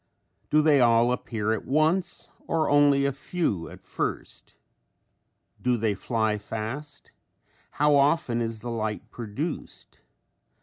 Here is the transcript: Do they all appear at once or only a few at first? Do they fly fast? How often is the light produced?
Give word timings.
Do 0.49 0.63
they 0.63 0.81
all 0.81 1.11
appear 1.11 1.53
at 1.53 1.63
once 1.63 2.31
or 2.47 2.71
only 2.71 3.05
a 3.05 3.11
few 3.13 3.69
at 3.69 3.83
first? 3.85 4.55
Do 5.61 5.77
they 5.77 5.93
fly 5.93 6.39
fast? 6.39 7.11
How 7.69 7.93
often 7.93 8.41
is 8.41 8.61
the 8.61 8.71
light 8.71 9.11
produced? 9.11 10.01